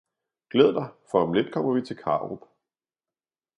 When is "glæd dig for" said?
0.49-1.21